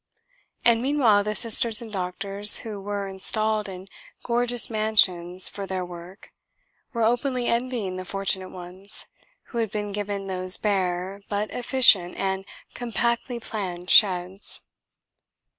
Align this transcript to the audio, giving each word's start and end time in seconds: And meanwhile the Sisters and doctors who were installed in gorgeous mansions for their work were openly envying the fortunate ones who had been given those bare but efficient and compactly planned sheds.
And 0.65 0.81
meanwhile 0.81 1.23
the 1.23 1.35
Sisters 1.35 1.79
and 1.79 1.93
doctors 1.93 2.57
who 2.65 2.81
were 2.81 3.07
installed 3.07 3.69
in 3.69 3.87
gorgeous 4.23 4.67
mansions 4.67 5.47
for 5.47 5.67
their 5.67 5.85
work 5.85 6.31
were 6.91 7.03
openly 7.03 7.45
envying 7.45 7.97
the 7.97 8.03
fortunate 8.03 8.49
ones 8.49 9.05
who 9.49 9.59
had 9.59 9.69
been 9.69 9.91
given 9.91 10.25
those 10.25 10.57
bare 10.57 11.21
but 11.29 11.51
efficient 11.51 12.17
and 12.17 12.45
compactly 12.73 13.39
planned 13.39 13.91
sheds. 13.91 14.61